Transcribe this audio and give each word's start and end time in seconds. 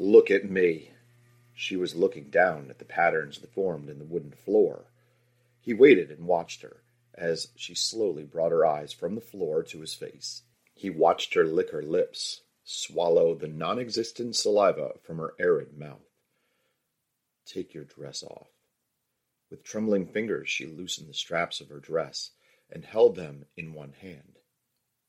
Look 0.00 0.30
at 0.30 0.48
me. 0.48 0.92
She 1.52 1.74
was 1.74 1.96
looking 1.96 2.30
down 2.30 2.70
at 2.70 2.78
the 2.78 2.84
patterns 2.84 3.40
that 3.40 3.52
formed 3.52 3.90
in 3.90 3.98
the 3.98 4.04
wooden 4.04 4.30
floor. 4.30 4.84
He 5.60 5.74
waited 5.74 6.12
and 6.12 6.24
watched 6.24 6.62
her 6.62 6.84
as 7.14 7.48
she 7.56 7.74
slowly 7.74 8.22
brought 8.22 8.52
her 8.52 8.64
eyes 8.64 8.92
from 8.92 9.16
the 9.16 9.20
floor 9.20 9.64
to 9.64 9.80
his 9.80 9.94
face. 9.94 10.42
He 10.72 10.88
watched 10.88 11.34
her 11.34 11.44
lick 11.44 11.70
her 11.70 11.82
lips, 11.82 12.42
swallow 12.62 13.34
the 13.34 13.48
non 13.48 13.80
existent 13.80 14.36
saliva 14.36 14.92
from 15.02 15.18
her 15.18 15.34
arid 15.36 15.76
mouth. 15.76 16.06
Take 17.44 17.74
your 17.74 17.82
dress 17.82 18.22
off. 18.22 18.50
With 19.50 19.64
trembling 19.64 20.06
fingers, 20.06 20.48
she 20.48 20.64
loosened 20.64 21.08
the 21.08 21.12
straps 21.12 21.60
of 21.60 21.70
her 21.70 21.80
dress 21.80 22.30
and 22.70 22.84
held 22.84 23.16
them 23.16 23.46
in 23.56 23.74
one 23.74 23.94
hand. 23.94 24.38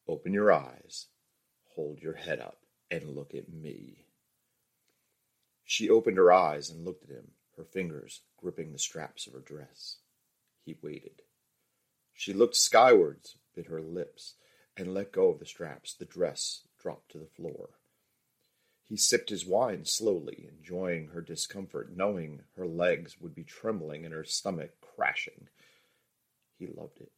Open 0.07 0.33
your 0.33 0.51
eyes, 0.51 1.05
hold 1.75 2.01
your 2.01 2.15
head 2.15 2.39
up, 2.39 2.65
and 2.89 3.15
look 3.15 3.35
at 3.35 3.53
me. 3.53 4.07
She 5.69 5.87
opened 5.87 6.17
her 6.17 6.31
eyes 6.31 6.71
and 6.71 6.83
looked 6.83 7.03
at 7.03 7.15
him, 7.15 7.33
her 7.55 7.63
fingers 7.63 8.23
gripping 8.37 8.71
the 8.71 8.79
straps 8.79 9.27
of 9.27 9.33
her 9.33 9.39
dress. 9.39 9.97
He 10.65 10.75
waited. 10.81 11.21
She 12.11 12.33
looked 12.33 12.55
skywards, 12.55 13.37
bit 13.53 13.67
her 13.67 13.79
lips, 13.79 14.33
and 14.75 14.95
let 14.95 15.11
go 15.11 15.29
of 15.29 15.37
the 15.37 15.45
straps. 15.45 15.93
The 15.93 16.05
dress 16.05 16.63
dropped 16.79 17.11
to 17.11 17.19
the 17.19 17.27
floor. 17.27 17.69
He 18.81 18.97
sipped 18.97 19.29
his 19.29 19.45
wine 19.45 19.85
slowly, 19.85 20.49
enjoying 20.49 21.09
her 21.09 21.21
discomfort, 21.21 21.95
knowing 21.95 22.41
her 22.55 22.65
legs 22.65 23.21
would 23.21 23.35
be 23.35 23.43
trembling 23.43 24.05
and 24.05 24.13
her 24.15 24.23
stomach 24.23 24.71
crashing. 24.81 25.49
He 26.57 26.65
loved 26.65 26.99
it. 26.99 27.11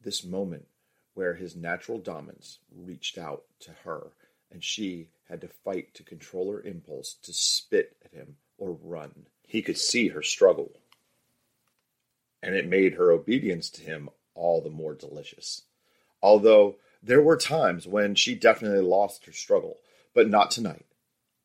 This 0.00 0.24
moment 0.24 0.66
where 1.12 1.34
his 1.34 1.54
natural 1.54 1.98
dominance 1.98 2.58
reached 2.74 3.18
out 3.18 3.44
to 3.60 3.72
her 3.84 4.12
and 4.52 4.62
she 4.62 5.08
had 5.28 5.40
to 5.40 5.48
fight 5.48 5.94
to 5.94 6.02
control 6.02 6.52
her 6.52 6.60
impulse 6.60 7.14
to 7.22 7.32
spit 7.32 7.96
at 8.04 8.12
him 8.12 8.36
or 8.58 8.78
run. 8.82 9.26
He 9.46 9.62
could 9.62 9.78
see 9.78 10.08
her 10.08 10.22
struggle, 10.22 10.72
and 12.42 12.54
it 12.54 12.68
made 12.68 12.94
her 12.94 13.10
obedience 13.10 13.70
to 13.70 13.82
him 13.82 14.10
all 14.34 14.60
the 14.60 14.70
more 14.70 14.94
delicious. 14.94 15.62
Although 16.22 16.76
there 17.02 17.22
were 17.22 17.36
times 17.36 17.86
when 17.86 18.14
she 18.14 18.34
definitely 18.34 18.80
lost 18.80 19.26
her 19.26 19.32
struggle, 19.32 19.78
but 20.14 20.28
not 20.28 20.50
tonight. 20.50 20.86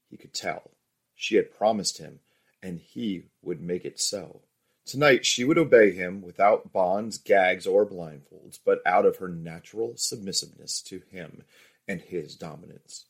He 0.09 0.17
could 0.17 0.33
tell. 0.33 0.71
She 1.15 1.35
had 1.35 1.57
promised 1.57 1.97
him, 1.97 2.19
and 2.61 2.79
he 2.79 3.23
would 3.41 3.61
make 3.61 3.85
it 3.85 3.99
so. 3.99 4.41
Tonight 4.85 5.25
she 5.25 5.43
would 5.43 5.57
obey 5.57 5.91
him 5.91 6.21
without 6.21 6.71
bonds, 6.71 7.17
gags, 7.17 7.67
or 7.67 7.85
blindfolds, 7.85 8.59
but 8.63 8.81
out 8.85 9.05
of 9.05 9.17
her 9.17 9.27
natural 9.27 9.93
submissiveness 9.97 10.81
to 10.83 11.01
him 11.11 11.43
and 11.87 12.01
his 12.01 12.35
dominance. 12.35 13.05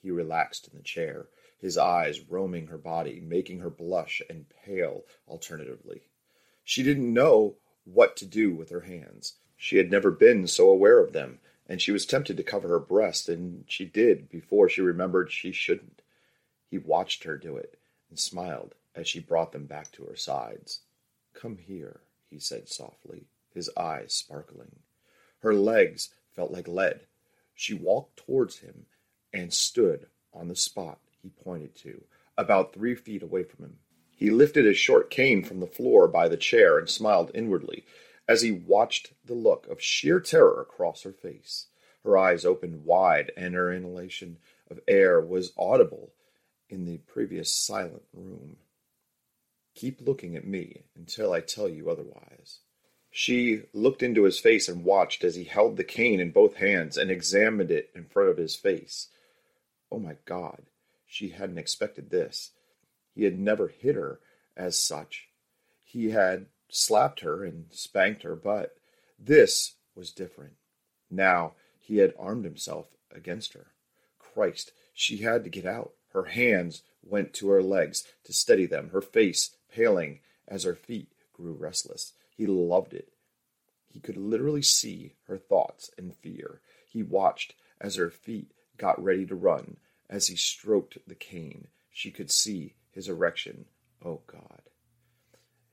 He 0.00 0.10
relaxed 0.10 0.68
in 0.68 0.76
the 0.76 0.82
chair, 0.82 1.28
his 1.58 1.76
eyes 1.76 2.20
roaming 2.28 2.68
her 2.68 2.78
body, 2.78 3.20
making 3.20 3.58
her 3.58 3.70
blush 3.70 4.22
and 4.30 4.46
pale 4.64 5.04
alternatively. 5.26 6.02
She 6.62 6.82
didn't 6.82 7.12
know 7.12 7.56
what 7.84 8.16
to 8.18 8.26
do 8.26 8.54
with 8.54 8.70
her 8.70 8.82
hands. 8.82 9.34
She 9.56 9.78
had 9.78 9.90
never 9.90 10.10
been 10.10 10.46
so 10.46 10.70
aware 10.70 11.00
of 11.00 11.12
them, 11.12 11.40
and 11.66 11.82
she 11.82 11.90
was 11.90 12.06
tempted 12.06 12.36
to 12.36 12.42
cover 12.44 12.68
her 12.68 12.78
breast, 12.78 13.28
and 13.28 13.64
she 13.66 13.84
did 13.84 14.28
before 14.28 14.68
she 14.68 14.80
remembered 14.80 15.32
she 15.32 15.50
shouldn't. 15.50 16.02
He 16.70 16.78
watched 16.78 17.24
her 17.24 17.36
do 17.36 17.56
it 17.56 17.78
and 18.08 18.18
smiled 18.18 18.74
as 18.94 19.08
she 19.08 19.20
brought 19.20 19.52
them 19.52 19.66
back 19.66 19.90
to 19.92 20.04
her 20.04 20.16
sides. 20.16 20.80
Come 21.34 21.56
here, 21.56 22.00
he 22.30 22.38
said 22.38 22.68
softly, 22.68 23.26
his 23.52 23.70
eyes 23.76 24.12
sparkling. 24.14 24.80
Her 25.40 25.54
legs 25.54 26.10
felt 26.30 26.52
like 26.52 26.68
lead. 26.68 27.06
She 27.60 27.74
walked 27.74 28.18
towards 28.18 28.58
him 28.58 28.86
and 29.32 29.52
stood 29.52 30.06
on 30.32 30.46
the 30.46 30.54
spot 30.54 31.00
he 31.20 31.28
pointed 31.28 31.74
to, 31.78 32.04
about 32.36 32.72
three 32.72 32.94
feet 32.94 33.20
away 33.20 33.42
from 33.42 33.64
him. 33.64 33.78
He 34.14 34.30
lifted 34.30 34.64
his 34.64 34.76
short 34.76 35.10
cane 35.10 35.42
from 35.42 35.58
the 35.58 35.66
floor 35.66 36.06
by 36.06 36.28
the 36.28 36.36
chair 36.36 36.78
and 36.78 36.88
smiled 36.88 37.32
inwardly 37.34 37.84
as 38.28 38.42
he 38.42 38.52
watched 38.52 39.12
the 39.24 39.34
look 39.34 39.66
of 39.66 39.82
sheer 39.82 40.20
terror 40.20 40.60
across 40.60 41.02
her 41.02 41.12
face. 41.12 41.66
Her 42.04 42.16
eyes 42.16 42.44
opened 42.44 42.84
wide, 42.84 43.32
and 43.36 43.56
her 43.56 43.72
inhalation 43.72 44.38
of 44.70 44.78
air 44.86 45.20
was 45.20 45.52
audible 45.58 46.12
in 46.70 46.84
the 46.84 46.98
previous 46.98 47.52
silent 47.52 48.04
room. 48.12 48.58
Keep 49.74 50.02
looking 50.02 50.36
at 50.36 50.46
me 50.46 50.84
until 50.94 51.32
I 51.32 51.40
tell 51.40 51.68
you 51.68 51.90
otherwise. 51.90 52.60
She 53.10 53.62
looked 53.72 54.02
into 54.02 54.24
his 54.24 54.38
face 54.38 54.68
and 54.68 54.84
watched 54.84 55.24
as 55.24 55.34
he 55.34 55.44
held 55.44 55.76
the 55.76 55.84
cane 55.84 56.20
in 56.20 56.30
both 56.30 56.56
hands 56.56 56.96
and 56.96 57.10
examined 57.10 57.70
it 57.70 57.90
in 57.94 58.04
front 58.04 58.28
of 58.28 58.36
his 58.36 58.54
face. 58.54 59.08
Oh 59.90 59.98
my 59.98 60.16
God, 60.24 60.62
she 61.06 61.30
hadn't 61.30 61.58
expected 61.58 62.10
this. 62.10 62.52
He 63.14 63.24
had 63.24 63.38
never 63.38 63.68
hit 63.68 63.94
her 63.94 64.20
as 64.56 64.78
such. 64.78 65.28
He 65.84 66.10
had 66.10 66.46
slapped 66.68 67.20
her 67.20 67.44
and 67.44 67.66
spanked 67.70 68.22
her, 68.22 68.36
but 68.36 68.76
this 69.18 69.74
was 69.94 70.12
different. 70.12 70.54
Now 71.10 71.54
he 71.78 71.98
had 71.98 72.14
armed 72.18 72.44
himself 72.44 72.88
against 73.10 73.54
her. 73.54 73.68
Christ, 74.18 74.72
she 74.92 75.18
had 75.18 75.44
to 75.44 75.50
get 75.50 75.64
out. 75.66 75.92
Her 76.12 76.24
hands 76.24 76.82
went 77.02 77.32
to 77.34 77.48
her 77.48 77.62
legs 77.62 78.04
to 78.24 78.32
steady 78.32 78.66
them, 78.66 78.90
her 78.90 79.00
face 79.00 79.56
paling 79.74 80.20
as 80.46 80.64
her 80.64 80.74
feet 80.74 81.08
grew 81.32 81.52
restless. 81.52 82.12
He 82.38 82.46
loved 82.46 82.94
it. 82.94 83.12
He 83.88 83.98
could 83.98 84.16
literally 84.16 84.62
see 84.62 85.16
her 85.26 85.36
thoughts 85.36 85.90
and 85.98 86.14
fear. 86.14 86.60
He 86.86 87.02
watched 87.02 87.56
as 87.80 87.96
her 87.96 88.10
feet 88.10 88.52
got 88.76 89.02
ready 89.02 89.26
to 89.26 89.34
run. 89.34 89.78
As 90.08 90.28
he 90.28 90.36
stroked 90.36 90.98
the 91.08 91.16
cane, 91.16 91.66
she 91.90 92.12
could 92.12 92.30
see 92.30 92.76
his 92.92 93.08
erection. 93.08 93.64
Oh 94.04 94.20
God. 94.28 94.62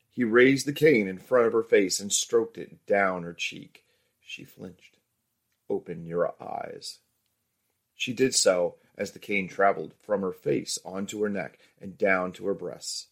He 0.10 0.24
raised 0.24 0.66
the 0.66 0.74
cane 0.74 1.08
in 1.08 1.20
front 1.20 1.46
of 1.46 1.54
her 1.54 1.62
face 1.62 2.00
and 2.00 2.12
stroked 2.12 2.58
it 2.58 2.84
down 2.88 3.22
her 3.22 3.34
cheek. 3.34 3.86
She 4.20 4.44
flinched. 4.44 4.98
Open 5.70 6.08
your 6.08 6.34
eyes. 6.42 6.98
She 7.94 8.12
did 8.12 8.34
so 8.34 8.78
as 8.98 9.12
the 9.12 9.20
cane 9.20 9.48
traveled 9.48 9.94
from 10.02 10.22
her 10.22 10.34
face 10.34 10.80
onto 10.84 11.22
her 11.22 11.30
neck 11.30 11.60
and 11.80 11.96
down 11.96 12.32
to 12.34 12.48
her 12.48 12.56
breasts, 12.56 13.10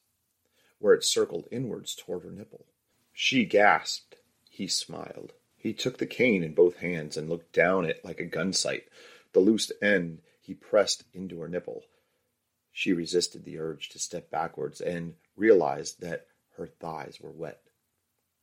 where 0.80 0.96
it 0.96 1.04
circled 1.04 1.48
inwards 1.52 1.94
toward 1.94 2.24
her 2.24 2.32
nipple. 2.32 2.66
She 3.14 3.46
gasped. 3.46 4.16
He 4.50 4.68
smiled. 4.68 5.34
He 5.56 5.74
took 5.74 5.98
the 5.98 6.08
cane 6.08 6.44
in 6.44 6.54
both 6.54 6.78
hands 6.78 7.16
and 7.16 7.30
looked 7.30 7.54
down 7.54 7.86
it 7.86 8.04
like 8.04 8.20
a 8.20 8.26
gun 8.26 8.54
sight. 8.54 8.88
The 9.32 9.40
loose 9.40 9.72
end 9.82 10.22
he 10.42 10.54
pressed 10.54 11.04
into 11.14 11.40
her 11.40 11.48
nipple. 11.48 11.84
She 12.72 12.92
resisted 12.92 13.46
the 13.46 13.60
urge 13.60 13.90
to 13.90 14.00
step 14.00 14.30
backwards 14.30 14.82
and 14.82 15.16
realized 15.36 16.02
that 16.02 16.28
her 16.58 16.68
thighs 16.68 17.20
were 17.22 17.32
wet. 17.32 17.62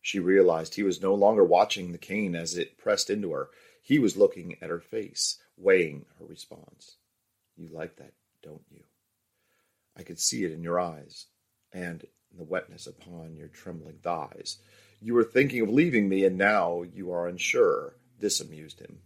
She 0.01 0.19
realized 0.19 0.75
he 0.75 0.83
was 0.83 1.03
no 1.03 1.15
longer 1.15 1.45
watching 1.45 1.93
the 1.93 1.99
cane 1.99 2.35
as 2.35 2.57
it 2.57 2.79
pressed 2.79 3.11
into 3.11 3.33
her. 3.33 3.51
He 3.83 3.99
was 3.99 4.17
looking 4.17 4.57
at 4.63 4.71
her 4.71 4.81
face, 4.81 5.39
weighing 5.57 6.07
her 6.19 6.25
response. 6.25 6.97
You 7.57 7.69
like 7.69 7.97
that, 7.97 8.15
don't 8.43 8.65
you? 8.71 8.85
I 9.97 10.05
could 10.05 10.19
see 10.19 10.45
it 10.45 10.53
in 10.53 10.63
your 10.63 10.81
eyes 10.81 11.27
and 11.73 12.07
in 12.33 12.39
the 12.39 12.45
wetness 12.45 12.87
upon 12.87 13.37
your 13.37 13.49
trembling 13.49 13.99
thighs. 14.03 14.59
You 15.01 15.15
were 15.15 15.25
thinking 15.25 15.63
of 15.63 15.71
leaving 15.71 16.09
me, 16.09 16.25
and 16.25 16.37
now 16.37 16.83
you 16.83 17.13
are 17.13 17.27
unsure. 17.27 17.97
This 18.19 18.41
amused 18.41 18.81
him. 18.81 19.01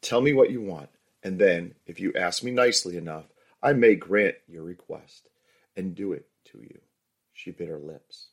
Tell 0.00 0.20
me 0.20 0.32
what 0.32 0.50
you 0.50 0.60
want, 0.60 0.90
and 1.22 1.38
then, 1.38 1.74
if 1.86 2.00
you 2.00 2.12
ask 2.14 2.42
me 2.42 2.50
nicely 2.50 2.96
enough, 2.96 3.26
I 3.62 3.72
may 3.74 3.94
grant 3.94 4.36
your 4.48 4.62
request 4.62 5.28
and 5.76 5.94
do 5.94 6.12
it 6.12 6.26
to 6.52 6.58
you. 6.58 6.80
She 7.32 7.50
bit 7.50 7.68
her 7.68 7.78
lips. 7.78 8.28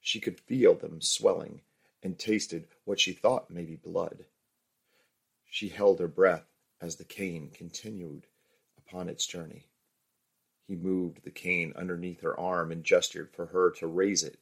She 0.00 0.20
could 0.20 0.40
feel 0.40 0.74
them 0.74 1.00
swelling 1.00 1.60
and 2.02 2.18
tasted 2.18 2.66
what 2.84 2.98
she 2.98 3.12
thought 3.12 3.50
may 3.50 3.64
be 3.64 3.76
blood. 3.76 4.24
She 5.48 5.68
held 5.68 6.00
her 6.00 6.08
breath 6.08 6.46
as 6.80 6.96
the 6.96 7.04
cane 7.04 7.50
continued 7.54 8.26
upon 8.76 9.08
its 9.08 9.26
journey. 9.26 9.66
He 10.66 10.74
moved 10.74 11.24
the 11.24 11.30
cane 11.30 11.72
underneath 11.76 12.20
her 12.22 12.38
arm 12.38 12.70
and 12.72 12.84
gestured 12.84 13.30
for 13.32 13.46
her 13.46 13.70
to 13.72 13.86
raise 13.86 14.22
it. 14.22 14.38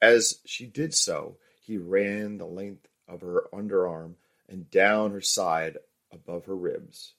As 0.00 0.40
she 0.44 0.66
did 0.66 0.94
so, 0.94 1.38
he 1.60 1.78
ran 1.78 2.38
the 2.38 2.46
length 2.46 2.88
of 3.08 3.22
her 3.22 3.48
underarm 3.52 4.16
and 4.48 4.70
down 4.70 5.12
her 5.12 5.20
side 5.20 5.78
above 6.12 6.46
her 6.46 6.56
ribs. 6.56 7.14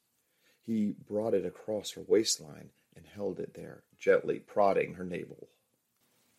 He 0.66 0.94
brought 1.08 1.34
it 1.34 1.46
across 1.46 1.92
her 1.92 2.04
waistline 2.06 2.70
and 2.96 3.06
held 3.06 3.40
it 3.40 3.54
there, 3.54 3.84
gently 3.98 4.40
prodding 4.40 4.96
her 4.96 5.06
navel. 5.06 5.50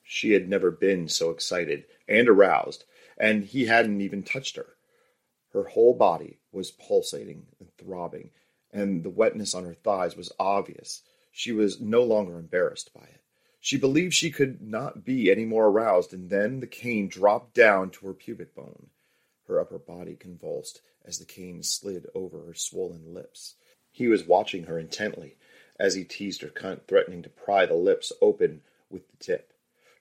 She 0.03 0.33
had 0.33 0.49
never 0.49 0.71
been 0.71 1.09
so 1.09 1.31
excited 1.31 1.85
and 2.09 2.29
aroused, 2.29 2.85
and 3.19 3.45
he 3.45 3.67
hadn't 3.67 4.01
even 4.01 4.23
touched 4.23 4.57
her. 4.57 4.77
Her 5.53 5.65
whole 5.65 5.95
body 5.95 6.39
was 6.53 6.71
pulsating 6.71 7.47
and 7.59 7.69
throbbing, 7.77 8.31
and 8.73 9.03
the 9.03 9.11
wetness 9.11 9.55
on 9.55 9.65
her 9.65 9.75
thighs 9.75 10.17
was 10.17 10.33
obvious. 10.39 11.03
She 11.31 11.53
was 11.53 11.81
no 11.81 12.03
longer 12.03 12.39
embarrassed 12.39 12.93
by 12.93 13.05
it. 13.05 13.23
She 13.61 13.77
believed 13.77 14.15
she 14.15 14.31
could 14.31 14.61
not 14.61 15.05
be 15.05 15.31
any 15.31 15.45
more 15.45 15.67
aroused, 15.67 16.13
and 16.13 16.31
then 16.31 16.61
the 16.61 16.67
cane 16.67 17.09
dropped 17.09 17.55
down 17.55 17.91
to 17.91 18.07
her 18.07 18.15
pubic 18.15 18.55
bone. 18.55 18.91
Her 19.47 19.61
upper 19.61 19.79
body 19.79 20.15
convulsed 20.15 20.81
as 21.05 21.19
the 21.19 21.25
cane 21.25 21.63
slid 21.63 22.07
over 22.15 22.45
her 22.45 22.55
swollen 22.55 23.15
lips. 23.15 23.55
He 23.91 24.07
was 24.07 24.27
watching 24.27 24.65
her 24.65 24.79
intently 24.79 25.37
as 25.79 25.95
he 25.95 26.05
teased 26.05 26.43
her 26.43 26.49
cunt, 26.49 26.83
threatening 26.87 27.23
to 27.23 27.29
pry 27.29 27.67
the 27.67 27.75
lips 27.75 28.13
open 28.21 28.63
with 28.91 29.09
the 29.11 29.17
tip. 29.17 29.53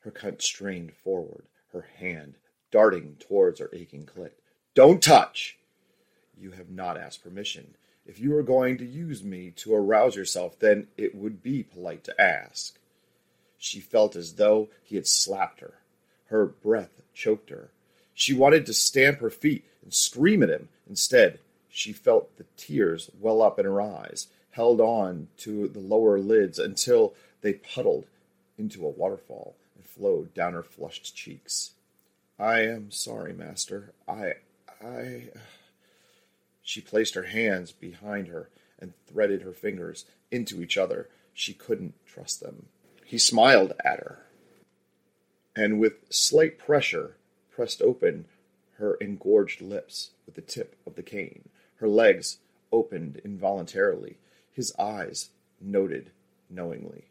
Her 0.02 0.12
cunt 0.12 0.42
strained 0.42 0.94
forward, 0.94 1.48
her 1.72 1.88
hand 1.98 2.36
darting 2.72 3.16
towards 3.20 3.60
her 3.60 3.70
aching 3.74 4.06
clit. 4.06 4.32
Don't 4.76 5.02
touch! 5.02 5.58
You 6.38 6.52
have 6.52 6.70
not 6.70 6.98
asked 6.98 7.24
permission. 7.24 7.76
If 8.08 8.20
you 8.22 8.36
are 8.38 8.44
going 8.44 8.78
to 8.78 8.86
use 8.86 9.22
me 9.22 9.52
to 9.58 9.76
arouse 9.76 10.16
yourself, 10.16 10.58
then 10.60 10.88
it 10.98 11.14
would 11.14 11.44
be 11.44 11.62
polite 11.62 12.06
to 12.06 12.22
ask. 12.22 12.80
She 13.58 13.82
felt 13.82 14.16
as 14.16 14.36
though 14.36 14.70
he 14.84 14.96
had 14.96 15.06
slapped 15.06 15.60
her. 15.60 15.74
Her 16.28 16.46
breath 16.46 17.02
choked 17.14 17.50
her. 17.50 17.72
She 18.14 18.34
wanted 18.34 18.66
to 18.66 18.74
stamp 18.74 19.20
her 19.20 19.30
feet 19.30 19.66
and 19.84 19.94
scream 19.94 20.42
at 20.42 20.50
him. 20.50 20.70
Instead, 20.90 21.40
she 21.70 21.92
felt 21.92 22.36
the 22.38 22.46
tears 22.56 23.12
well 23.20 23.42
up 23.42 23.60
in 23.60 23.66
her 23.66 23.82
eyes, 23.82 24.28
held 24.52 24.80
on 24.80 25.28
to 25.38 25.68
the 25.68 25.80
lower 25.80 26.18
lids 26.18 26.58
until 26.58 27.14
they 27.42 27.54
puddled 27.54 28.06
into 28.58 28.86
a 28.86 28.90
waterfall 28.90 29.56
and 29.76 29.86
flowed 29.86 30.34
down 30.34 30.54
her 30.54 30.64
flushed 30.64 31.16
cheeks. 31.16 31.72
I 32.40 32.62
am 32.62 32.90
sorry, 32.90 33.34
master. 33.34 33.94
I. 34.08 34.36
I. 34.82 35.30
She 36.68 36.82
placed 36.82 37.14
her 37.14 37.24
hands 37.24 37.72
behind 37.72 38.28
her 38.28 38.50
and 38.78 38.92
threaded 39.08 39.44
her 39.44 39.54
fingers 39.54 40.04
into 40.30 40.62
each 40.62 40.78
other. 40.78 41.08
She 41.34 41.54
couldn't 41.54 41.94
trust 42.06 42.42
them. 42.42 42.66
He 43.06 43.18
smiled 43.18 43.72
at 43.86 44.00
her, 44.00 44.26
and 45.56 45.80
with 45.80 45.94
slight 46.10 46.58
pressure 46.60 47.16
pressed 47.50 47.82
open 47.82 48.26
her 48.80 48.96
engorged 48.96 49.62
lips 49.62 50.10
with 50.26 50.36
the 50.36 50.42
tip 50.42 50.76
of 50.86 50.96
the 50.96 51.04
cane. 51.04 51.48
Her 51.78 51.88
legs 51.88 52.40
opened 52.70 53.22
involuntarily. 53.24 54.18
His 54.52 54.76
eyes 54.78 55.30
noted 55.62 56.12
knowingly. 56.50 57.06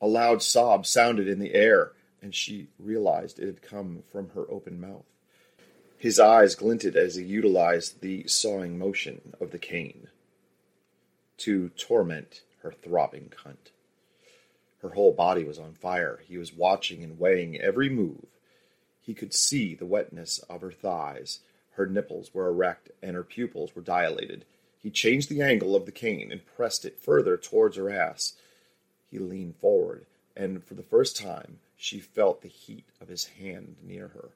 A 0.00 0.08
loud 0.08 0.42
sob 0.42 0.84
sounded 0.84 1.28
in 1.28 1.38
the 1.38 1.54
air, 1.54 1.92
and 2.20 2.34
she 2.34 2.66
realized 2.80 3.38
it 3.38 3.46
had 3.46 3.62
come 3.62 4.02
from 4.10 4.30
her 4.30 4.50
open 4.50 4.80
mouth. 4.80 5.06
His 6.02 6.18
eyes 6.18 6.56
glinted 6.56 6.96
as 6.96 7.14
he 7.14 7.22
utilized 7.22 8.00
the 8.00 8.26
sawing 8.26 8.76
motion 8.76 9.34
of 9.40 9.52
the 9.52 9.58
cane 9.60 10.08
to 11.36 11.68
torment 11.68 12.42
her 12.62 12.72
throbbing 12.72 13.30
cunt. 13.30 13.70
Her 14.80 14.88
whole 14.88 15.12
body 15.12 15.44
was 15.44 15.60
on 15.60 15.74
fire. 15.74 16.18
He 16.26 16.36
was 16.36 16.52
watching 16.52 17.04
and 17.04 17.20
weighing 17.20 17.60
every 17.60 17.88
move. 17.88 18.26
He 19.00 19.14
could 19.14 19.32
see 19.32 19.76
the 19.76 19.86
wetness 19.86 20.38
of 20.50 20.62
her 20.62 20.72
thighs. 20.72 21.38
Her 21.74 21.86
nipples 21.86 22.34
were 22.34 22.48
erect 22.48 22.90
and 23.00 23.14
her 23.14 23.22
pupils 23.22 23.76
were 23.76 23.80
dilated. 23.80 24.44
He 24.80 24.90
changed 24.90 25.28
the 25.28 25.42
angle 25.42 25.76
of 25.76 25.86
the 25.86 25.92
cane 25.92 26.32
and 26.32 26.44
pressed 26.44 26.84
it 26.84 26.98
further 26.98 27.36
towards 27.36 27.76
her 27.76 27.88
ass. 27.88 28.34
He 29.08 29.20
leaned 29.20 29.54
forward, 29.54 30.06
and 30.36 30.64
for 30.64 30.74
the 30.74 30.82
first 30.82 31.16
time 31.16 31.60
she 31.76 32.00
felt 32.00 32.42
the 32.42 32.48
heat 32.48 32.86
of 33.00 33.06
his 33.06 33.26
hand 33.26 33.76
near 33.84 34.08
her. 34.08 34.30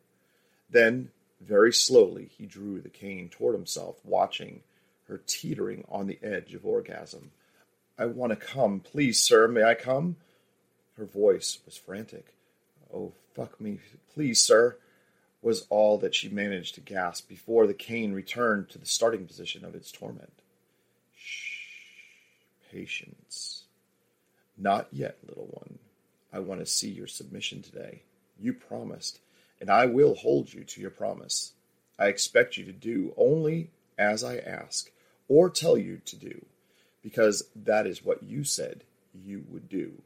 Then 0.70 1.10
very 1.40 1.72
slowly, 1.72 2.30
he 2.36 2.46
drew 2.46 2.80
the 2.80 2.88
cane 2.88 3.28
toward 3.28 3.54
himself, 3.54 3.96
watching 4.04 4.62
her 5.08 5.20
teetering 5.26 5.84
on 5.88 6.06
the 6.06 6.18
edge 6.22 6.54
of 6.54 6.64
orgasm. 6.64 7.30
I 7.98 8.06
want 8.06 8.30
to 8.30 8.36
come. 8.36 8.80
Please, 8.80 9.20
sir, 9.20 9.48
may 9.48 9.62
I 9.62 9.74
come? 9.74 10.16
Her 10.96 11.04
voice 11.04 11.58
was 11.64 11.76
frantic. 11.76 12.34
Oh, 12.92 13.12
fuck 13.34 13.60
me. 13.60 13.78
Please, 14.14 14.40
sir, 14.40 14.76
was 15.42 15.66
all 15.70 15.98
that 15.98 16.14
she 16.14 16.28
managed 16.28 16.74
to 16.74 16.80
gasp 16.80 17.28
before 17.28 17.66
the 17.66 17.74
cane 17.74 18.12
returned 18.12 18.68
to 18.70 18.78
the 18.78 18.86
starting 18.86 19.26
position 19.26 19.64
of 19.64 19.74
its 19.74 19.92
torment. 19.92 20.32
Shh. 21.16 21.60
Patience. 22.72 23.64
Not 24.58 24.88
yet, 24.90 25.18
little 25.26 25.48
one. 25.50 25.78
I 26.32 26.40
want 26.40 26.60
to 26.60 26.66
see 26.66 26.90
your 26.90 27.06
submission 27.06 27.62
today. 27.62 28.02
You 28.40 28.52
promised 28.52 29.20
and 29.60 29.70
I 29.70 29.86
will 29.86 30.14
hold 30.14 30.52
you 30.52 30.64
to 30.64 30.80
your 30.80 30.90
promise. 30.90 31.52
I 31.98 32.06
expect 32.06 32.56
you 32.56 32.64
to 32.64 32.72
do 32.72 33.14
only 33.16 33.70
as 33.98 34.22
I 34.22 34.36
ask 34.36 34.90
or 35.28 35.48
tell 35.50 35.76
you 35.76 36.00
to 36.04 36.16
do, 36.16 36.44
because 37.02 37.44
that 37.54 37.86
is 37.86 38.04
what 38.04 38.22
you 38.22 38.44
said 38.44 38.84
you 39.14 39.44
would 39.48 39.68
do. 39.68 40.02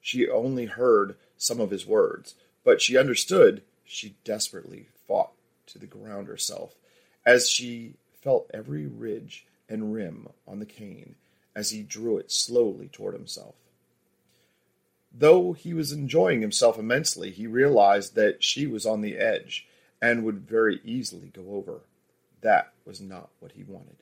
She 0.00 0.28
only 0.28 0.66
heard 0.66 1.16
some 1.36 1.60
of 1.60 1.70
his 1.70 1.86
words, 1.86 2.34
but 2.64 2.80
she 2.80 2.96
understood 2.96 3.62
she 3.84 4.16
desperately 4.24 4.88
fought 5.06 5.32
to 5.66 5.78
the 5.78 5.86
ground 5.86 6.26
herself 6.26 6.74
as 7.24 7.48
she 7.48 7.94
felt 8.20 8.50
every 8.52 8.86
ridge 8.86 9.46
and 9.68 9.92
rim 9.92 10.28
on 10.46 10.58
the 10.58 10.66
cane 10.66 11.14
as 11.54 11.70
he 11.70 11.82
drew 11.82 12.16
it 12.18 12.32
slowly 12.32 12.88
toward 12.88 13.14
himself. 13.14 13.54
Though 15.14 15.52
he 15.52 15.74
was 15.74 15.92
enjoying 15.92 16.40
himself 16.40 16.78
immensely, 16.78 17.30
he 17.30 17.46
realized 17.46 18.14
that 18.14 18.42
she 18.42 18.66
was 18.66 18.86
on 18.86 19.02
the 19.02 19.18
edge 19.18 19.66
and 20.00 20.24
would 20.24 20.48
very 20.48 20.80
easily 20.84 21.28
go 21.28 21.54
over. 21.54 21.80
That 22.40 22.72
was 22.84 23.00
not 23.00 23.28
what 23.38 23.52
he 23.52 23.62
wanted. 23.62 23.96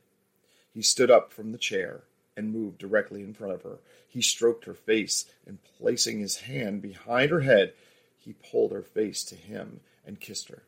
He 0.73 0.83
stood 0.83 1.11
up 1.11 1.33
from 1.33 1.51
the 1.51 1.59
chair 1.59 2.03
and 2.37 2.53
moved 2.53 2.79
directly 2.79 3.23
in 3.23 3.35
front 3.35 3.53
of 3.53 3.63
her. 3.63 3.79
He 4.09 4.23
stroked 4.23 4.65
her 4.65 4.75
face, 4.75 5.27
and 5.47 5.59
placing 5.79 6.21
his 6.21 6.41
hand 6.41 6.81
behind 6.81 7.31
her 7.31 7.41
head, 7.41 7.75
he 8.19 8.35
pulled 8.51 8.73
her 8.73 8.83
face 8.83 9.25
to 9.25 9.35
him 9.35 9.81
and 10.07 10.21
kissed 10.21 10.49
her. 10.49 10.63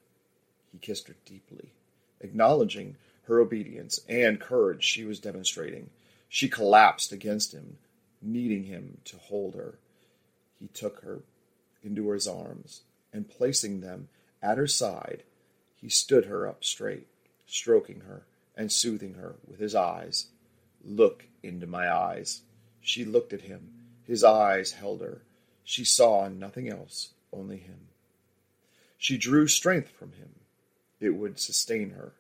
He 0.73 0.79
kissed 0.79 1.09
her 1.09 1.17
deeply, 1.25 1.71
acknowledging 2.21 2.97
her 3.25 3.41
obedience 3.41 4.01
and 4.09 4.41
courage 4.41 4.83
she 4.83 5.05
was 5.05 5.21
demonstrating. 5.21 5.91
She 6.29 6.49
collapsed 6.49 7.13
against 7.13 7.53
him, 7.53 7.79
needing 8.21 8.65
him 8.65 8.99
to 9.05 9.17
hold 9.17 9.55
her 9.55 9.79
he 10.63 10.69
took 10.69 11.03
her 11.03 11.23
into 11.83 12.11
his 12.11 12.29
arms, 12.29 12.83
and 13.13 13.29
placing 13.29 13.81
them 13.81 14.09
at 14.41 14.59
her 14.59 14.69
side, 14.69 15.25
he 15.75 15.89
stood 15.89 16.27
her 16.27 16.47
up 16.47 16.63
straight, 16.63 17.09
stroking 17.47 18.03
her 18.03 18.23
and 18.57 18.71
soothing 18.71 19.15
her 19.15 19.35
with 19.45 19.59
his 19.59 19.75
eyes. 19.75 20.29
Look 20.85 21.25
into 21.43 21.67
my 21.67 21.93
eyes. 21.93 22.43
She 22.81 23.05
looked 23.05 23.33
at 23.33 23.41
him. 23.41 23.71
His 24.07 24.23
eyes 24.23 24.73
held 24.73 25.01
her. 25.01 25.23
She 25.65 25.85
saw 25.85 26.29
nothing 26.29 26.69
else, 26.69 27.11
only 27.33 27.57
him. 27.57 27.89
She 28.97 29.19
drew 29.19 29.49
strength 29.49 29.91
from 29.91 30.13
him. 30.13 30.31
It 31.01 31.17
would 31.17 31.41
sustain 31.41 31.91
her. 31.91 32.13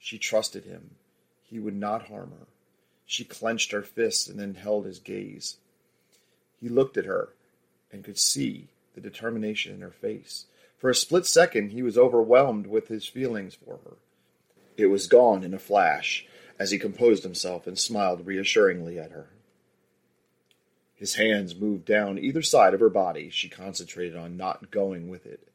She 0.00 0.18
trusted 0.18 0.64
him. 0.64 0.96
He 1.44 1.60
would 1.60 1.76
not 1.76 2.08
harm 2.08 2.32
her. 2.32 2.46
She 3.06 3.22
clenched 3.24 3.70
her 3.70 3.82
fists 3.82 4.26
and 4.26 4.40
then 4.40 4.54
held 4.54 4.84
his 4.84 4.98
gaze. 4.98 5.58
He 6.60 6.68
looked 6.68 6.96
at 6.96 7.04
her 7.04 7.34
and 7.94 8.04
could 8.04 8.18
see 8.18 8.66
the 8.94 9.00
determination 9.00 9.72
in 9.72 9.80
her 9.80 9.90
face. 9.90 10.46
For 10.76 10.90
a 10.90 10.94
split 10.94 11.24
second, 11.24 11.70
he 11.70 11.80
was 11.80 11.96
overwhelmed 11.96 12.66
with 12.66 12.88
his 12.88 13.06
feelings 13.06 13.54
for 13.54 13.78
her. 13.84 13.96
It 14.76 14.86
was 14.86 15.06
gone 15.06 15.44
in 15.44 15.54
a 15.54 15.58
flash 15.58 16.26
as 16.58 16.72
he 16.72 16.78
composed 16.78 17.22
himself 17.22 17.66
and 17.66 17.78
smiled 17.78 18.26
reassuringly 18.26 18.98
at 18.98 19.12
her. 19.12 19.28
His 20.94 21.14
hands 21.14 21.54
moved 21.54 21.84
down 21.84 22.18
either 22.18 22.42
side 22.42 22.74
of 22.74 22.80
her 22.80 22.90
body. 22.90 23.30
She 23.30 23.48
concentrated 23.48 24.16
on 24.16 24.36
not 24.36 24.70
going 24.70 25.08
with 25.08 25.24
it. 25.24 25.48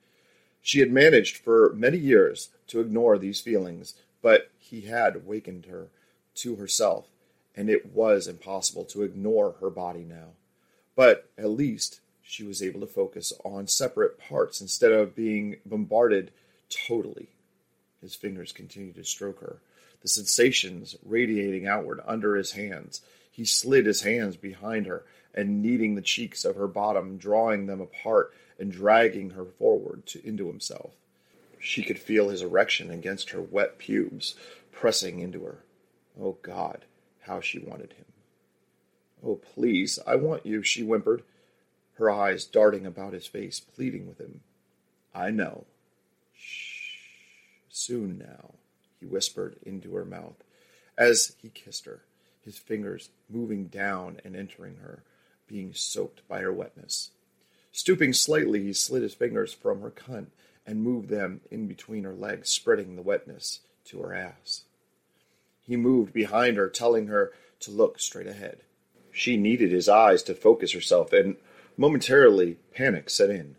She 0.61 0.79
had 0.79 0.91
managed 0.91 1.37
for 1.37 1.73
many 1.73 1.97
years 1.97 2.49
to 2.67 2.79
ignore 2.79 3.17
these 3.17 3.41
feelings, 3.41 3.95
but 4.21 4.49
he 4.57 4.81
had 4.81 5.25
wakened 5.25 5.65
her 5.65 5.87
to 6.35 6.55
herself, 6.55 7.07
and 7.55 7.69
it 7.69 7.93
was 7.93 8.27
impossible 8.27 8.85
to 8.85 9.03
ignore 9.03 9.55
her 9.59 9.69
body 9.69 10.03
now. 10.03 10.31
But 10.95 11.29
at 11.37 11.49
least 11.49 12.01
she 12.29 12.43
was 12.43 12.61
able 12.61 12.79
to 12.79 12.85
focus 12.85 13.33
on 13.43 13.65
separate 13.65 14.19
parts 14.19 14.61
instead 14.61 14.91
of 14.91 15.15
being 15.15 15.57
bombarded 15.65 16.29
totally. 16.87 17.27
His 18.01 18.13
fingers 18.13 18.51
continued 18.51 18.97
to 18.97 19.03
stroke 19.03 19.41
her, 19.41 19.57
the 20.03 20.07
sensations 20.07 20.95
radiating 21.03 21.65
outward 21.65 21.99
under 22.05 22.35
his 22.35 22.51
hands. 22.51 23.01
He 23.31 23.45
slid 23.45 23.87
his 23.87 24.03
hands 24.03 24.37
behind 24.37 24.85
her 24.85 25.05
and 25.33 25.63
kneading 25.63 25.95
the 25.95 26.03
cheeks 26.03 26.45
of 26.45 26.55
her 26.55 26.67
bottom, 26.67 27.17
drawing 27.17 27.65
them 27.65 27.81
apart 27.81 28.31
and 28.59 28.71
dragging 28.71 29.31
her 29.31 29.45
forward 29.45 30.05
to, 30.05 30.23
into 30.23 30.45
himself. 30.45 30.91
She 31.59 31.81
could 31.81 31.97
feel 31.97 32.29
his 32.29 32.43
erection 32.43 32.91
against 32.91 33.31
her 33.31 33.41
wet 33.41 33.79
pubes, 33.79 34.35
pressing 34.71 35.19
into 35.19 35.45
her. 35.45 35.63
Oh 36.21 36.37
God, 36.43 36.85
how 37.21 37.41
she 37.41 37.57
wanted 37.57 37.93
him. 37.93 38.05
Oh, 39.25 39.37
please, 39.55 39.97
I 40.05 40.15
want 40.15 40.45
you, 40.45 40.61
she 40.61 40.83
whimpered 40.83 41.23
her 41.99 42.09
eyes 42.09 42.45
darting 42.45 42.85
about 42.85 43.13
his 43.13 43.27
face, 43.27 43.59
pleading 43.59 44.07
with 44.07 44.19
him. 44.19 44.41
I 45.13 45.31
know. 45.31 45.65
Shh. 46.33 46.97
Soon 47.69 48.17
now, 48.17 48.55
he 48.99 49.05
whispered 49.05 49.57
into 49.65 49.93
her 49.95 50.05
mouth 50.05 50.43
as 50.97 51.35
he 51.41 51.49
kissed 51.49 51.85
her, 51.85 52.01
his 52.43 52.57
fingers 52.57 53.09
moving 53.29 53.67
down 53.67 54.19
and 54.25 54.35
entering 54.35 54.77
her, 54.77 55.03
being 55.47 55.73
soaked 55.73 56.27
by 56.27 56.41
her 56.41 56.51
wetness. 56.51 57.11
Stooping 57.71 58.13
slightly, 58.13 58.63
he 58.63 58.73
slid 58.73 59.03
his 59.03 59.13
fingers 59.13 59.53
from 59.53 59.81
her 59.81 59.91
cunt 59.91 60.27
and 60.65 60.83
moved 60.83 61.09
them 61.09 61.41
in 61.49 61.67
between 61.67 62.03
her 62.03 62.13
legs, 62.13 62.49
spreading 62.49 62.95
the 62.95 63.01
wetness 63.01 63.61
to 63.85 63.99
her 64.01 64.13
ass. 64.13 64.63
He 65.61 65.77
moved 65.77 66.13
behind 66.13 66.57
her, 66.57 66.69
telling 66.69 67.07
her 67.07 67.31
to 67.61 67.71
look 67.71 67.99
straight 67.99 68.27
ahead. 68.27 68.61
She 69.11 69.37
needed 69.37 69.71
his 69.71 69.89
eyes 69.89 70.23
to 70.23 70.35
focus 70.35 70.73
herself, 70.73 71.13
and 71.13 71.37
momentarily 71.79 72.57
panic 72.75 73.09
set 73.09 73.29
in. 73.29 73.55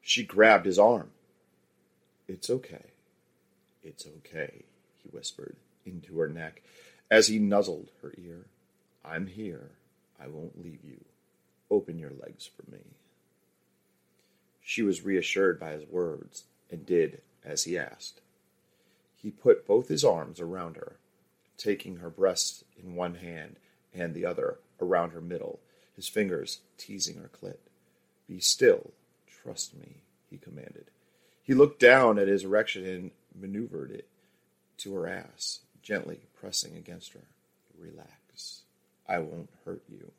She 0.00 0.24
grabbed 0.24 0.64
his 0.64 0.78
arm. 0.78 1.10
It's 2.26 2.48
okay. 2.48 2.86
It's 3.82 4.06
okay, 4.06 4.64
he 4.96 5.10
whispered 5.10 5.56
into 5.84 6.18
her 6.20 6.28
neck 6.28 6.62
as 7.10 7.28
he 7.28 7.38
nuzzled 7.38 7.90
her 8.00 8.14
ear. 8.16 8.46
I'm 9.04 9.26
here. 9.26 9.72
I 10.18 10.28
won't 10.28 10.64
leave 10.64 10.82
you. 10.82 11.04
Open 11.70 11.98
your 11.98 12.12
legs 12.18 12.48
for 12.48 12.70
me. 12.70 12.80
She 14.62 14.80
was 14.80 15.04
reassured 15.04 15.60
by 15.60 15.72
his 15.72 15.84
words 15.86 16.44
and 16.70 16.86
did 16.86 17.20
as 17.44 17.64
he 17.64 17.76
asked. 17.76 18.22
He 19.14 19.30
put 19.30 19.66
both 19.66 19.88
his 19.88 20.02
arms 20.02 20.40
around 20.40 20.76
her, 20.76 20.96
taking 21.58 21.96
her 21.96 22.08
breasts 22.08 22.64
in 22.82 22.94
one 22.94 23.16
hand 23.16 23.56
and 23.92 24.14
the 24.14 24.24
other 24.24 24.60
around 24.80 25.10
her 25.10 25.20
middle, 25.20 25.60
his 26.00 26.08
fingers 26.08 26.60
teasing 26.78 27.16
her 27.16 27.28
clit. 27.28 27.58
Be 28.26 28.40
still. 28.40 28.92
Trust 29.42 29.74
me, 29.78 29.96
he 30.30 30.38
commanded. 30.38 30.86
He 31.42 31.52
looked 31.52 31.78
down 31.78 32.18
at 32.18 32.26
his 32.26 32.44
erection 32.44 32.86
and 32.86 33.10
maneuvered 33.38 33.90
it 33.90 34.08
to 34.78 34.94
her 34.94 35.06
ass, 35.06 35.58
gently 35.82 36.20
pressing 36.40 36.74
against 36.74 37.12
her. 37.12 37.20
Relax. 37.78 38.62
I 39.06 39.18
won't 39.18 39.50
hurt 39.66 39.82
you. 39.90 40.12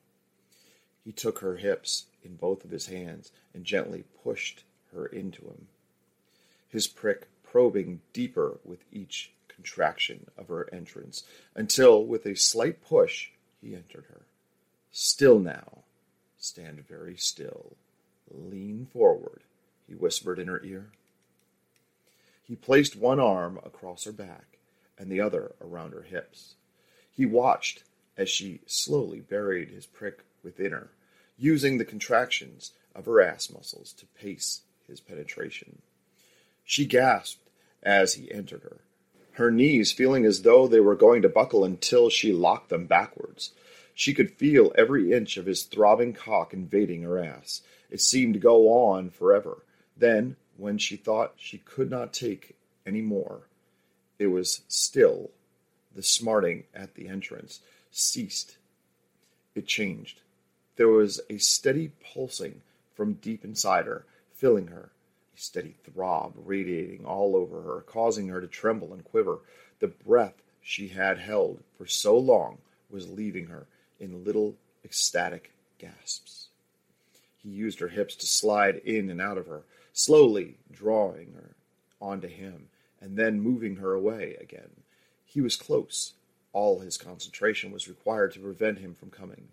He 1.04 1.12
took 1.12 1.40
her 1.40 1.56
hips 1.56 2.06
in 2.24 2.36
both 2.36 2.64
of 2.64 2.70
his 2.70 2.86
hands 2.86 3.32
and 3.52 3.66
gently 3.66 4.04
pushed 4.24 4.64
her 4.94 5.08
into 5.08 5.42
him, 5.42 5.68
his 6.70 6.86
prick 6.88 7.26
probing 7.42 8.02
deeper 8.14 8.60
with 8.64 8.84
each 8.92 9.32
contraction 9.48 10.28
of 10.38 10.50
her 10.50 10.72
entrance, 10.72 11.24
until, 11.56 12.06
with 12.06 12.28
a 12.28 12.36
slight 12.36 12.84
push, 12.84 13.30
he 13.64 13.74
entered 13.74 14.06
her. 14.10 14.22
Still 14.92 15.40
now. 15.40 15.84
Stand 16.38 16.86
very 16.88 17.16
still. 17.16 17.78
Lean 18.30 18.88
forward, 18.92 19.42
he 19.88 19.94
whispered 19.94 20.40
in 20.40 20.48
her 20.48 20.64
ear. 20.64 20.92
He 22.44 22.56
placed 22.56 22.96
one 22.96 23.20
arm 23.20 23.60
across 23.64 24.04
her 24.04 24.12
back 24.12 24.58
and 24.98 25.12
the 25.12 25.22
other 25.22 25.54
around 25.62 25.94
her 25.94 26.04
hips. 26.04 26.56
He 27.10 27.26
watched 27.26 27.84
as 28.18 28.30
she 28.30 28.60
slowly 28.66 29.20
buried 29.20 29.70
his 29.70 29.86
prick 29.86 30.20
within 30.44 30.72
her, 30.72 30.90
using 31.38 31.78
the 31.78 31.86
contractions 31.86 32.74
of 32.94 33.06
her 33.06 33.22
ass 33.22 33.50
muscles 33.50 33.94
to 33.94 34.06
pace 34.06 34.62
his 34.88 35.00
penetration. 35.00 35.82
She 36.64 36.86
gasped 36.86 37.48
as 37.82 38.16
he 38.16 38.32
entered 38.32 38.64
her, 38.64 38.78
her 39.34 39.50
knees 39.50 39.92
feeling 39.92 40.26
as 40.26 40.42
though 40.42 40.68
they 40.68 40.80
were 40.80 40.96
going 40.96 41.22
to 41.22 41.30
buckle 41.30 41.64
until 41.64 42.10
she 42.10 42.34
locked 42.34 42.70
them 42.70 42.86
backwards. 42.86 43.52
She 44.02 44.16
could 44.16 44.32
feel 44.32 44.74
every 44.76 45.14
inch 45.14 45.38
of 45.38 45.46
his 45.46 45.62
throbbing 45.62 46.14
cock 46.14 46.56
invading 46.56 47.04
her 47.04 47.20
ass. 47.20 47.62
It 47.92 48.02
seemed 48.02 48.34
to 48.34 48.40
go 48.40 48.68
on 48.70 49.12
forever. 49.12 49.64
Then, 49.96 50.38
when 50.58 50.80
she 50.80 50.96
thought 50.96 51.36
she 51.36 51.60
could 51.60 51.92
not 51.92 52.12
take 52.12 52.56
any 52.84 53.02
more, 53.02 53.42
it 54.18 54.26
was 54.26 54.64
still. 54.68 55.30
The 55.94 56.02
smarting 56.02 56.64
at 56.74 56.96
the 56.96 57.08
entrance 57.08 57.60
ceased. 57.92 58.58
It 59.54 59.68
changed. 59.68 60.22
There 60.78 60.88
was 60.88 61.22
a 61.30 61.38
steady 61.38 61.92
pulsing 62.04 62.64
from 62.96 63.20
deep 63.22 63.46
inside 63.46 63.86
her, 63.86 64.08
filling 64.34 64.70
her, 64.70 64.90
a 65.38 65.40
steady 65.40 65.76
throb 65.84 66.34
radiating 66.44 67.06
all 67.06 67.36
over 67.36 67.62
her, 67.62 67.82
causing 67.82 68.30
her 68.30 68.42
to 68.42 68.48
tremble 68.48 68.94
and 68.94 69.04
quiver. 69.04 69.42
The 69.78 69.90
breath 69.90 70.42
she 70.60 70.88
had 70.88 71.20
held 71.20 71.60
for 71.78 71.86
so 71.86 72.18
long 72.18 72.58
was 72.90 73.08
leaving 73.08 73.46
her 73.46 73.68
in 74.02 74.26
little 74.26 74.56
ecstatic 74.84 75.54
gasps. 75.78 76.50
He 77.38 77.50
used 77.50 77.80
her 77.80 77.88
hips 77.88 78.16
to 78.18 78.28
slide 78.28 78.82
in 78.84 79.10
and 79.10 79.22
out 79.22 79.38
of 79.38 79.48
her, 79.48 79.64
slowly 79.94 80.58
drawing 80.72 81.34
her 81.34 81.56
onto 82.02 82.28
him 82.28 82.68
and 83.00 83.18
then 83.18 83.40
moving 83.40 83.78
her 83.78 83.94
away 83.94 84.36
again. 84.40 84.70
He 85.26 85.42
was 85.42 85.56
close. 85.56 86.14
All 86.54 86.80
his 86.80 86.98
concentration 86.98 87.72
was 87.72 87.88
required 87.88 88.34
to 88.34 88.40
prevent 88.40 88.80
him 88.80 88.94
from 88.94 89.10
coming. 89.10 89.48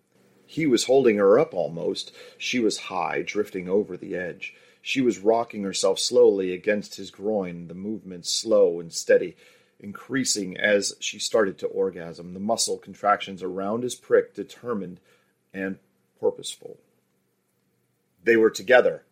He 0.46 0.66
was 0.66 0.84
holding 0.84 1.16
her 1.16 1.38
up 1.38 1.54
almost. 1.54 2.12
She 2.36 2.58
was 2.58 2.78
high, 2.78 3.22
drifting 3.22 3.68
over 3.68 3.96
the 3.96 4.16
edge. 4.16 4.54
She 4.82 5.00
was 5.00 5.18
rocking 5.18 5.62
herself 5.62 5.98
slowly 5.98 6.52
against 6.52 6.96
his 6.96 7.10
groin, 7.10 7.68
the 7.68 7.74
movement 7.74 8.26
slow 8.26 8.80
and 8.80 8.92
steady, 8.92 9.36
increasing 9.80 10.56
as 10.56 10.94
she 11.00 11.18
started 11.18 11.58
to 11.58 11.66
orgasm, 11.66 12.34
the 12.34 12.40
muscle 12.40 12.78
contractions 12.78 13.42
around 13.42 13.82
his 13.82 13.94
prick 13.94 14.34
determined 14.34 15.00
and 15.52 15.78
purposeful. 16.20 16.78
They 18.24 18.36
were 18.36 18.50
together, 18.50 19.04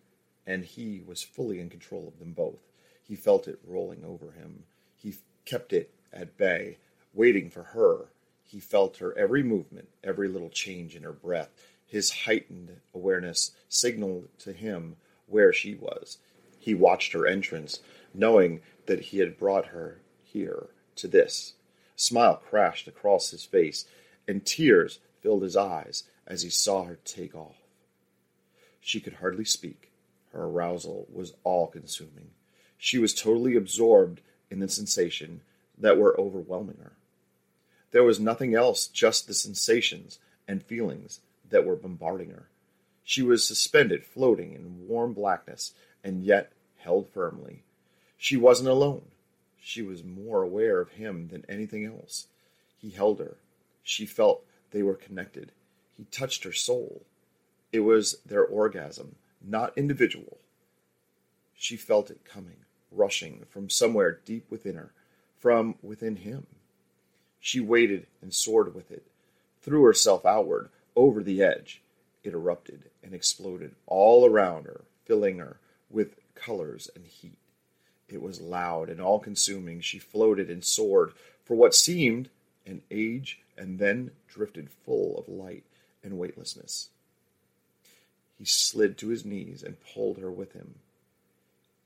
and 0.47 0.65
he 0.65 1.03
was 1.07 1.23
fully 1.23 1.61
in 1.61 1.71
control 1.71 2.09
of 2.09 2.19
them 2.19 2.33
both. 2.33 2.59
He 3.03 3.15
felt 3.15 3.47
it 3.47 3.61
rolling 3.67 4.05
over 4.05 4.33
him. 4.33 4.65
He 4.97 5.15
kept 5.45 5.73
it 5.73 5.91
at 6.13 6.37
bay, 6.37 6.79
waiting 7.15 7.51
for 7.51 7.63
her. 7.63 8.07
He 8.43 8.61
felt 8.61 8.99
her 8.99 9.17
every 9.17 9.43
movement, 9.43 9.89
every 10.03 10.29
little 10.29 10.51
change 10.51 10.97
in 10.97 11.03
her 11.03 11.13
breath. 11.13 11.51
His 11.87 12.11
heightened 12.11 12.81
awareness 12.93 13.53
signaled 13.69 14.29
to 14.41 14.53
him 14.53 14.97
where 15.27 15.53
she 15.53 15.75
was. 15.75 16.19
He 16.59 16.75
watched 16.75 17.13
her 17.13 17.27
entrance, 17.27 17.81
knowing 18.13 18.61
that 18.87 19.01
he 19.01 19.19
had 19.19 19.39
brought 19.39 19.67
her 19.67 20.01
here 20.33 20.69
to 20.97 21.09
this. 21.09 21.55
A 21.97 22.01
smile 22.01 22.37
crashed 22.37 22.89
across 22.89 23.31
his 23.31 23.45
face, 23.45 23.87
and 24.29 24.45
tears 24.45 24.99
filled 25.21 25.43
his 25.43 25.57
eyes 25.57 26.05
as 26.27 26.43
he 26.43 26.51
saw 26.51 26.85
her 26.85 26.99
take 27.05 27.35
off. 27.35 27.57
She 28.81 29.01
could 29.01 29.15
hardly 29.15 29.45
speak. 29.45 29.91
Her 30.33 30.45
arousal 30.45 31.07
was 31.13 31.35
all 31.45 31.67
consuming. 31.67 32.31
She 32.77 32.99
was 32.99 33.15
totally 33.15 33.57
absorbed 33.57 34.21
in 34.51 34.61
the 34.61 34.69
sensation 34.69 35.41
that 35.79 35.99
were 35.99 36.19
overwhelming 36.21 36.79
her. 36.83 36.93
There 37.91 38.05
was 38.05 38.21
nothing 38.21 38.55
else, 38.55 38.87
just 38.87 39.27
the 39.27 39.35
sensations 39.35 40.19
and 40.47 40.63
feelings 40.63 41.21
that 41.49 41.65
were 41.65 41.77
bombarding 41.77 42.31
her. 42.31 42.49
She 43.05 43.23
was 43.23 43.47
suspended, 43.47 44.05
floating 44.05 44.53
in 44.53 44.89
warm 44.89 45.13
blackness, 45.13 45.73
and 46.03 46.25
yet 46.25 46.53
held 46.77 47.09
firmly. 47.09 47.63
She 48.19 48.37
wasn't 48.37 48.69
alone. 48.69 49.07
She 49.67 49.83
was 49.83 50.05
more 50.05 50.43
aware 50.43 50.81
of 50.81 50.91
him 50.91 51.27
than 51.27 51.45
anything 51.49 51.85
else. 51.85 52.29
He 52.77 52.91
held 52.91 53.19
her. 53.19 53.39
She 53.83 54.07
felt 54.07 54.47
they 54.71 54.81
were 54.81 54.95
connected. 54.95 55.51
He 55.93 56.05
touched 56.05 56.45
her 56.45 56.53
soul. 56.53 57.03
It 57.73 57.81
was 57.81 58.19
their 58.25 58.45
orgasm, 58.45 59.17
not 59.45 59.77
individual. 59.77 60.39
She 61.53 61.77
felt 61.77 62.13
it 62.13 62.25
coming 62.25 62.59
rushing 62.93 63.45
from 63.51 63.69
somewhere 63.69 64.21
deep 64.25 64.49
within 64.53 64.77
her, 64.77 64.93
from 65.37 65.75
within 65.83 66.15
him. 66.15 66.47
She 67.41 67.59
waited 67.59 68.07
and 68.23 68.33
soared 68.33 68.73
with 68.73 68.93
it, 68.93 69.09
threw 69.63 69.83
herself 69.83 70.25
outward, 70.25 70.69
over 70.95 71.25
the 71.25 71.43
edge. 71.43 71.83
It 72.23 72.35
erupted 72.35 72.85
and 73.03 73.13
exploded 73.13 73.75
all 73.89 74.25
around 74.27 74.67
her, 74.67 74.83
filling 75.05 75.39
her 75.39 75.59
with 75.91 76.21
colors 76.37 76.89
and 76.95 77.05
heat. 77.05 77.39
It 78.09 78.23
was 78.23 78.41
loud 78.41 78.89
and 78.89 79.01
all 79.01 79.19
consuming. 79.19 79.81
She 79.81 79.99
floated 79.99 80.49
and 80.51 80.65
soared 80.65 81.13
for 81.45 81.55
what 81.55 81.75
seemed 81.75 82.29
an 82.65 82.83
age 82.91 83.41
and 83.57 83.79
then 83.79 84.11
drifted 84.29 84.71
full 84.71 85.19
of 85.19 85.29
light 85.29 85.65
and 86.03 86.19
weightlessness. 86.19 86.91
He 88.39 88.45
slid 88.45 88.99
to 88.99 89.09
his 89.09 89.25
knees 89.25 89.63
and 89.63 89.77
pulled 89.81 90.19
her 90.19 90.31
with 90.31 90.53
him. 90.53 90.77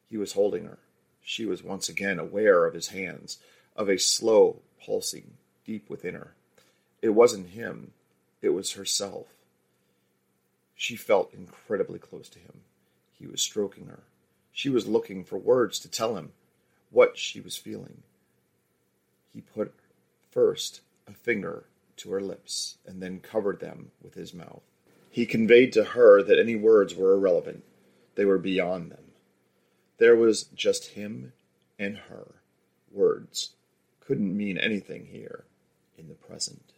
He 0.08 0.16
was 0.16 0.32
holding 0.32 0.64
her, 0.64 0.78
she 1.22 1.46
was 1.46 1.62
once 1.62 1.88
again 1.88 2.18
aware 2.18 2.66
of 2.66 2.74
his 2.74 2.88
hands, 2.88 3.38
of 3.76 3.88
a 3.88 3.98
slow 3.98 4.56
pulsing 4.84 5.34
deep 5.64 5.88
within 5.88 6.14
her. 6.14 6.34
It 7.00 7.10
wasn't 7.10 7.50
him, 7.50 7.92
it 8.42 8.50
was 8.50 8.72
herself. 8.72 9.28
She 10.74 10.96
felt 10.96 11.32
incredibly 11.32 11.98
close 11.98 12.28
to 12.30 12.38
him. 12.38 12.62
He 13.18 13.26
was 13.26 13.42
stroking 13.42 13.86
her. 13.86 14.00
She 14.52 14.69
was 14.69 14.88
looking 14.88 15.25
for 15.25 15.38
words 15.38 15.78
to 15.80 15.90
tell 15.90 16.16
him 16.16 16.33
what 16.90 17.16
she 17.16 17.40
was 17.40 17.57
feeling. 17.57 18.02
He 19.33 19.40
put 19.40 19.75
first 20.30 20.80
a 21.07 21.12
finger 21.12 21.64
to 21.99 22.11
her 22.11 22.21
lips 22.21 22.78
and 22.87 23.02
then 23.02 23.21
covered 23.21 23.61
them 23.61 23.90
with 24.02 24.14
his 24.14 24.35
mouth. 24.35 24.62
He 25.11 25.26
conveyed 25.26 25.73
to 25.75 25.85
her 25.85 26.23
that 26.23 26.38
any 26.38 26.57
words 26.57 26.95
were 26.95 27.12
irrelevant, 27.12 27.64
they 28.14 28.25
were 28.25 28.38
beyond 28.38 28.90
them. 28.90 29.12
There 29.99 30.16
was 30.16 30.45
just 30.45 30.92
him 30.92 31.33
and 31.78 31.97
her. 31.97 32.26
Words 32.90 33.50
couldn't 34.00 34.37
mean 34.37 34.59
anything 34.59 35.07
here 35.07 35.45
in 35.99 36.09
the 36.09 36.14
present. 36.14 36.73